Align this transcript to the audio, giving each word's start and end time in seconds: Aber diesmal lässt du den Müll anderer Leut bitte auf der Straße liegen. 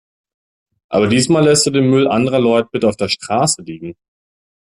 Aber 0.89 1.05
diesmal 1.05 1.43
lässt 1.45 1.67
du 1.67 1.69
den 1.69 1.87
Müll 1.87 2.07
anderer 2.07 2.39
Leut 2.39 2.71
bitte 2.71 2.87
auf 2.89 2.97
der 2.97 3.07
Straße 3.07 3.61
liegen. 3.61 3.93